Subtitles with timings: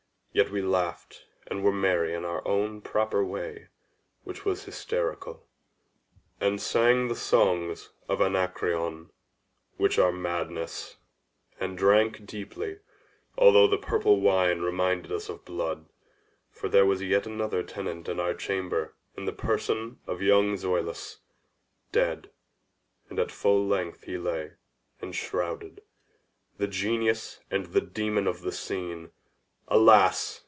[0.33, 2.41] Yet we laughed and were merry in our
[2.85, 5.45] proper way—which was hysterical;
[6.39, 10.95] and sang the songs of Anacreon—which are madness;
[11.59, 15.87] and drank deeply—although the purple wine reminded us of blood.
[16.49, 21.17] For there was yet another tenant of our chamber in the person of young Zoilus.
[21.91, 22.31] Dead,
[23.09, 24.53] and at full length he lay,
[25.01, 25.81] enshrouded;
[26.57, 29.11] the genius and the demon of the scene.
[29.73, 30.39] Alas!